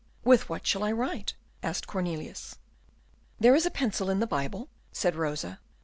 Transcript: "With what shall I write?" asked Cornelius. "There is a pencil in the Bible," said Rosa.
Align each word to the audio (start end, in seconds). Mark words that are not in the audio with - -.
"With 0.23 0.49
what 0.49 0.65
shall 0.65 0.83
I 0.83 0.91
write?" 0.91 1.35
asked 1.61 1.85
Cornelius. 1.85 2.55
"There 3.39 3.53
is 3.53 3.67
a 3.67 3.69
pencil 3.69 4.09
in 4.09 4.19
the 4.19 4.25
Bible," 4.25 4.67
said 4.91 5.15
Rosa. 5.15 5.59